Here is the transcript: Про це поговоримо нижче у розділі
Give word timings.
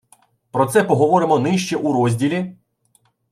Про 0.51 0.65
це 0.65 0.83
поговоримо 0.83 1.39
нижче 1.39 1.77
у 1.77 1.93
розділі 1.93 2.55